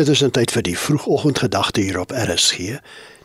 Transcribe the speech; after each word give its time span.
Dit 0.00 0.08
is 0.08 0.22
'n 0.24 0.30
tyd 0.30 0.50
vir 0.50 0.62
die 0.62 0.78
vroegoggendgedagte 0.78 1.80
hier 1.80 1.98
op 2.00 2.10
RSG. 2.10 2.56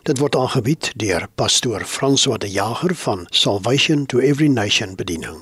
Dit 0.03 0.17
word 0.17 0.35
aangebied 0.35 0.91
deur 0.95 1.27
pastoor 1.35 1.85
François 1.85 2.37
de 2.37 2.51
Jager 2.51 2.95
van 2.95 3.27
Salvation 3.29 4.05
to 4.05 4.19
Every 4.19 4.47
Nation 4.47 4.95
Bediening. 4.95 5.41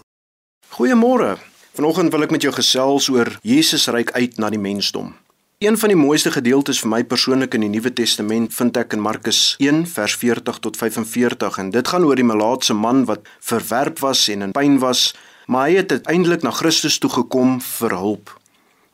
Goeiemôre. 0.69 1.37
Vanoggend 1.73 2.11
wil 2.11 2.21
ek 2.21 2.29
met 2.29 2.41
jou 2.41 2.53
gesels 2.53 3.09
oor 3.09 3.39
Jesus 3.41 3.87
reik 3.87 4.11
uit 4.11 4.37
na 4.37 4.49
die 4.49 4.59
mensdom. 4.59 5.15
Een 5.57 5.77
van 5.77 5.89
die 5.89 5.97
mooiste 5.97 6.31
gedeeltes 6.31 6.79
vir 6.79 6.89
my 6.89 7.03
persoonlik 7.03 7.53
in 7.53 7.61
die 7.61 7.69
Nuwe 7.69 7.93
Testament 7.93 8.53
vind 8.53 8.77
ek 8.77 8.93
in 8.93 9.01
Markus 9.01 9.55
1 9.57 9.87
vers 9.87 10.15
40 10.15 10.59
tot 10.59 10.77
45 10.77 11.57
en 11.57 11.69
dit 11.69 11.87
gaan 11.87 12.03
oor 12.03 12.15
die 12.15 12.29
melaatse 12.29 12.73
man 12.73 13.05
wat 13.05 13.19
verwerp 13.39 13.99
was 13.99 14.27
en 14.27 14.41
in 14.41 14.51
pyn 14.51 14.79
was, 14.79 15.15
maar 15.45 15.67
hy 15.67 15.75
het 15.75 15.91
uiteindelik 15.91 16.41
na 16.41 16.51
Christus 16.51 16.97
toe 16.97 17.09
gekom 17.09 17.61
vir 17.61 17.89
hulp. 17.89 18.42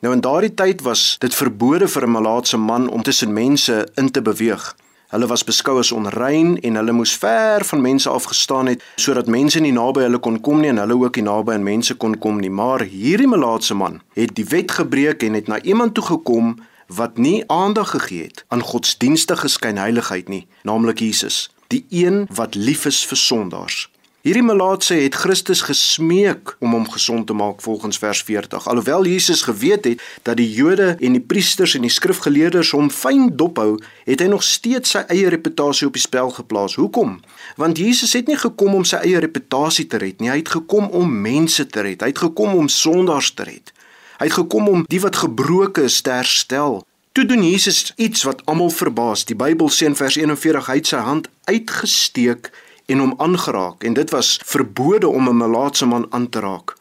Nou 0.00 0.14
in 0.14 0.20
daardie 0.20 0.54
tyd 0.54 0.80
was 0.80 1.16
dit 1.20 1.34
verbode 1.34 1.88
vir 1.88 2.06
'n 2.06 2.10
malaatse 2.10 2.56
man 2.56 2.88
om 2.88 3.02
tussen 3.02 3.32
mense 3.32 3.88
in 3.94 4.10
te 4.10 4.22
beweeg. 4.22 4.76
Hulle 5.08 5.26
was 5.26 5.44
beskou 5.44 5.78
as 5.78 5.92
onrein 5.92 6.60
en 6.60 6.74
hulle 6.74 6.92
moes 6.92 7.12
ver 7.16 7.64
van 7.64 7.80
mense 7.80 8.08
afgestaan 8.08 8.66
het 8.66 8.82
sodat 8.96 9.26
mense 9.26 9.60
nie 9.60 9.72
naby 9.72 10.00
hulle 10.00 10.18
kon 10.18 10.40
kom 10.40 10.60
nie 10.60 10.68
en 10.68 10.76
hulle 10.76 10.94
ook 10.94 11.16
nie 11.16 11.24
naby 11.24 11.52
aan 11.52 11.62
mense 11.62 11.94
kon 11.94 12.18
kom 12.18 12.40
nie. 12.40 12.50
Maar 12.50 12.80
hierdie 12.80 13.26
malaatse 13.26 13.74
man 13.74 14.00
het 14.12 14.34
die 14.34 14.44
wet 14.44 14.70
gebreek 14.70 15.22
en 15.22 15.34
het 15.34 15.46
na 15.46 15.62
iemand 15.62 15.94
toe 15.94 16.04
gekom 16.04 16.56
wat 16.86 17.18
nie 17.18 17.44
aandag 17.46 17.90
gegee 17.90 18.22
het 18.22 18.44
aan 18.48 18.60
godsdienstige 18.60 19.48
skynheiligheid 19.48 20.28
nie, 20.28 20.46
naamlik 20.62 20.98
Jesus, 20.98 21.50
die 21.66 21.84
een 21.90 22.26
wat 22.34 22.54
lief 22.54 22.86
is 22.86 23.06
vir 23.06 23.16
sondaars. 23.16 23.89
Hierdie 24.20 24.44
melaatse 24.44 24.98
het 25.00 25.14
Christus 25.16 25.62
gesmeek 25.64 26.50
om 26.60 26.74
hom 26.76 26.82
gesond 26.92 27.24
te 27.26 27.32
maak 27.32 27.62
volgens 27.64 27.96
vers 27.98 28.20
40. 28.28 28.66
Alhoewel 28.68 29.06
Jesus 29.08 29.42
geweet 29.42 29.86
het 29.88 30.02
dat 30.28 30.36
die 30.36 30.50
Jode 30.52 30.90
en 31.00 31.16
die 31.16 31.22
priesters 31.24 31.72
en 31.74 31.86
die 31.86 31.92
skrifgeleerdes 31.94 32.74
hom 32.76 32.90
fyn 32.92 33.30
dophou, 33.40 33.78
het 34.04 34.20
hy 34.20 34.28
nog 34.28 34.44
steeds 34.44 34.92
sy 34.92 35.06
eie 35.08 35.32
reputasie 35.32 35.88
op 35.88 35.96
die 35.96 36.04
spel 36.04 36.28
geplaas. 36.36 36.76
Hoekom? 36.76 37.16
Want 37.56 37.80
Jesus 37.80 38.12
het 38.12 38.28
nie 38.28 38.36
gekom 38.36 38.76
om 38.82 38.84
sy 38.84 39.00
eie 39.08 39.24
reputasie 39.24 39.88
te 39.88 40.04
red 40.04 40.20
nie, 40.20 40.28
hy 40.28 40.42
het 40.42 40.52
gekom 40.52 40.92
om 40.92 41.18
mense 41.24 41.64
te 41.64 41.88
red. 41.88 42.04
Hy 42.04 42.12
het 42.12 42.24
gekom 42.28 42.60
om 42.60 42.68
sondaars 42.68 43.32
te 43.32 43.48
red. 43.48 43.72
Hy 44.20 44.28
het 44.28 44.40
gekom 44.42 44.68
om 44.68 44.88
die 44.92 45.00
wat 45.00 45.16
gebroken 45.24 45.88
is 45.88 46.02
te 46.04 46.12
herstel. 46.20 46.82
Toe 47.16 47.24
doen 47.24 47.40
Jesus 47.48 47.94
iets 47.96 48.28
wat 48.28 48.44
almal 48.44 48.68
verbaas. 48.68 49.24
Die 49.24 49.38
Bybel 49.48 49.72
sê 49.72 49.88
in 49.88 49.96
vers 49.96 50.20
41 50.20 50.68
hy 50.68 50.82
het 50.82 50.92
sy 50.92 51.06
hand 51.08 51.32
uitgesteek 51.48 52.52
en 52.90 53.04
hom 53.04 53.14
aangeraak 53.22 53.86
en 53.86 53.94
dit 53.94 54.10
was 54.10 54.38
verbode 54.44 55.08
om 55.08 55.28
'n 55.28 55.42
melaatse 55.46 55.86
man 55.86 56.06
aan 56.10 56.28
te 56.28 56.40
raak. 56.40 56.76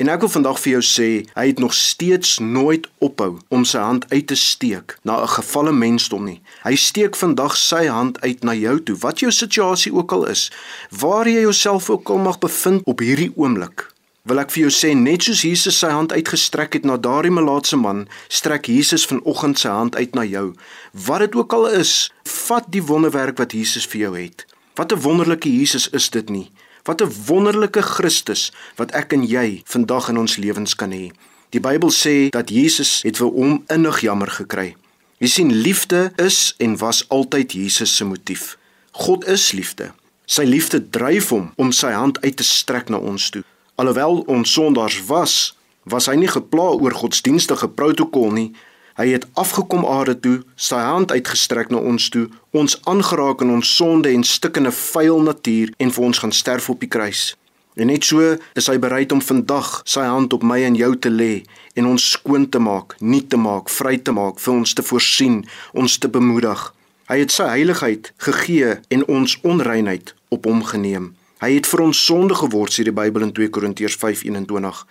En 0.00 0.08
ek 0.08 0.20
wil 0.24 0.28
vandag 0.28 0.60
vir 0.60 0.72
jou 0.72 0.82
sê, 0.82 1.08
hy 1.36 1.46
het 1.46 1.58
nog 1.60 1.74
steeds 1.76 2.38
nooit 2.38 2.88
ophou 2.98 3.36
om 3.52 3.64
sy 3.68 3.78
hand 3.78 4.06
uit 4.08 4.26
te 4.26 4.34
steek 4.34 4.96
na 5.04 5.20
'n 5.22 5.28
gefalle 5.28 5.72
mensdom 5.72 6.24
nie. 6.24 6.40
Hy 6.64 6.74
steek 6.74 7.16
vandag 7.16 7.56
sy 7.56 7.86
hand 7.86 8.20
uit 8.20 8.42
na 8.42 8.54
jou 8.54 8.82
toe, 8.82 8.96
wat 8.96 9.20
jou 9.20 9.30
situasie 9.30 9.92
ook 9.92 10.12
al 10.12 10.26
is, 10.26 10.50
waar 10.90 11.28
jy 11.28 11.40
jouself 11.40 11.90
ook 11.90 12.08
al 12.08 12.18
mag 12.18 12.38
bevind 12.38 12.80
op 12.84 12.98
hierdie 12.98 13.32
oomblik. 13.36 13.92
Wil 14.22 14.38
ek 14.38 14.50
vir 14.50 14.60
jou 14.60 14.70
sê 14.70 14.94
net 14.96 15.22
soos 15.22 15.42
Jesus 15.42 15.78
sy 15.78 15.88
hand 15.90 16.12
uitgestrek 16.12 16.72
het 16.72 16.84
na 16.84 16.96
daardie 16.96 17.32
melaatse 17.34 17.76
man, 17.76 18.08
strek 18.28 18.66
Jesus 18.66 19.06
vanoggend 19.06 19.58
sy 19.58 19.68
hand 19.68 19.96
uit 19.96 20.14
na 20.14 20.24
jou. 20.24 20.54
Wat 20.92 21.18
dit 21.18 21.34
ook 21.34 21.52
al 21.52 21.66
is, 21.66 22.12
vat 22.24 22.64
die 22.70 22.82
wonderwerk 22.82 23.38
wat 23.38 23.52
Jesus 23.52 23.86
vir 23.86 24.00
jou 24.00 24.18
het. 24.18 24.46
Wat 24.74 24.92
'n 24.92 25.00
wonderlike 25.00 25.56
Jesus 25.58 25.90
is 25.90 26.10
dit 26.10 26.28
nie? 26.28 26.50
Wat 26.82 27.00
'n 27.02 27.12
wonderlike 27.26 27.82
Christus 27.82 28.52
wat 28.76 28.90
ek 28.90 29.12
en 29.12 29.26
jy 29.26 29.62
vandag 29.64 30.08
in 30.08 30.18
ons 30.18 30.36
lewens 30.36 30.74
kan 30.74 30.90
hê. 30.90 31.12
Die 31.50 31.60
Bybel 31.60 31.90
sê 31.90 32.28
dat 32.28 32.50
Jesus 32.50 33.02
het 33.02 33.16
vir 33.16 33.26
hom 33.26 33.64
innig 33.66 34.00
jammer 34.00 34.30
gekry. 34.30 34.76
Jy 35.18 35.26
sien 35.28 35.52
liefde 35.52 36.12
is 36.16 36.54
en 36.58 36.76
was 36.76 37.08
altyd 37.08 37.52
Jesus 37.52 37.96
se 37.96 38.04
motief. 38.04 38.58
God 38.90 39.26
is 39.26 39.52
liefde. 39.52 39.92
Sy 40.24 40.42
liefde 40.42 40.90
dryf 40.90 41.28
hom 41.28 41.52
om 41.56 41.72
sy 41.72 41.90
hand 41.90 42.20
uit 42.20 42.36
te 42.36 42.42
strek 42.42 42.88
na 42.88 42.96
ons 42.96 43.30
toe. 43.30 43.44
Alhoewel 43.74 44.24
ons 44.26 44.52
sondaars 44.52 45.06
was, 45.06 45.56
was 45.82 46.06
hy 46.06 46.14
nie 46.14 46.28
gepla 46.28 46.70
oor 46.78 46.94
godsdienstige 46.94 47.68
protokol 47.68 48.30
nie, 48.30 48.52
Hy 48.96 49.08
het 49.14 49.26
afgekom 49.40 49.86
aarde 49.88 50.18
toe, 50.20 50.42
sy 50.56 50.80
hand 50.80 51.12
uitgestrek 51.12 51.70
na 51.72 51.80
ons 51.80 52.08
toe, 52.12 52.26
ons 52.50 52.76
aangeraak 52.84 53.40
in 53.44 53.54
ons 53.54 53.76
sonde 53.76 54.10
en 54.12 54.24
stikkende 54.24 54.72
vuil 54.72 55.22
natuur 55.22 55.72
en 55.78 55.92
vir 55.94 56.04
ons 56.04 56.18
gaan 56.18 56.32
sterf 56.32 56.68
op 56.70 56.80
die 56.80 56.90
kruis. 56.92 57.32
En 57.74 57.88
net 57.88 58.04
so 58.04 58.20
is 58.58 58.68
hy 58.68 58.76
bereid 58.76 59.12
om 59.16 59.22
vandag 59.24 59.80
sy 59.88 60.04
hand 60.04 60.34
op 60.36 60.44
my 60.44 60.58
en 60.66 60.76
jou 60.76 60.92
te 61.00 61.08
lê 61.08 61.44
en 61.78 61.88
ons 61.94 62.10
skoon 62.16 62.44
te 62.52 62.60
maak, 62.60 62.98
nuut 63.00 63.30
te 63.32 63.40
maak, 63.40 63.72
vry 63.72 63.96
te 63.96 64.12
maak, 64.12 64.40
vir 64.44 64.52
ons 64.52 64.74
te 64.76 64.84
voorsien, 64.84 65.40
ons 65.72 65.96
te 65.98 66.10
bemoedig. 66.12 66.66
Hy 67.08 67.18
het 67.24 67.32
sy 67.32 67.48
heiligheid 67.48 68.12
gegee 68.20 68.76
en 68.92 69.06
ons 69.08 69.38
onreinheid 69.48 70.12
op 70.32 70.44
hom 70.48 70.60
geneem. 70.68 71.14
Hy 71.42 71.50
het 71.56 71.66
vir 71.66 71.80
ons 71.82 72.04
sonde 72.06 72.36
geword, 72.38 72.70
sê 72.70 72.84
die 72.86 72.94
Bybel 72.94 73.24
in 73.24 73.32
2 73.34 73.50
Korintiërs 73.50 73.96
5:21. 73.98 74.84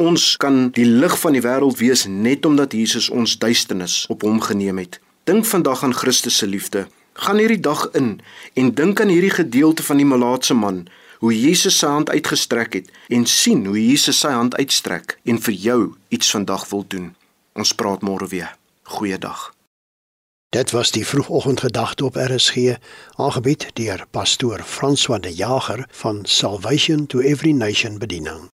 Ons 0.00 0.36
kan 0.40 0.70
die 0.72 0.86
lig 0.88 1.12
van 1.20 1.34
die 1.36 1.42
wêreld 1.44 1.76
wees 1.76 2.06
net 2.08 2.46
omdat 2.48 2.72
Jesus 2.72 3.10
ons 3.12 3.34
duisternis 3.38 4.06
op 4.08 4.22
hom 4.24 4.38
geneem 4.40 4.78
het. 4.80 4.96
Dink 5.28 5.44
vandag 5.44 5.82
aan 5.84 5.92
Christus 5.94 6.38
se 6.40 6.46
liefde. 6.46 6.86
Gaan 7.12 7.36
hierdie 7.36 7.60
dag 7.60 7.82
in 7.92 8.20
en 8.54 8.70
dink 8.74 9.00
aan 9.00 9.12
hierdie 9.12 9.34
gedeelte 9.34 9.84
van 9.84 10.00
die 10.00 10.06
malaatse 10.08 10.54
man, 10.56 10.86
hoe 11.20 11.34
Jesus 11.36 11.76
sy 11.78 11.90
hand 11.92 12.08
uitgestrek 12.08 12.78
het 12.78 12.88
en 13.12 13.26
sien 13.28 13.66
hoe 13.68 13.76
Jesus 13.76 14.22
sy 14.24 14.30
hand 14.32 14.56
uitstrek 14.56 15.18
en 15.28 15.40
vir 15.44 15.54
jou 15.54 15.80
iets 16.08 16.30
vandag 16.32 16.64
wil 16.70 16.84
doen. 16.88 17.10
Ons 17.52 17.74
praat 17.76 18.00
môre 18.00 18.28
weer. 18.32 18.54
Goeiedag. 18.96 19.50
Dit 20.56 20.72
was 20.72 20.90
die 20.96 21.04
vroegoggendgedagte 21.06 22.08
op 22.08 22.16
RSG, 22.16 22.80
aangebied 23.20 23.68
deur 23.76 24.06
pastoor 24.10 24.64
François 24.64 25.20
de 25.20 25.34
Jager 25.34 25.84
van 25.90 26.24
Salvation 26.24 27.06
to 27.06 27.20
Every 27.20 27.52
Nation 27.52 27.98
Bediening. 27.98 28.50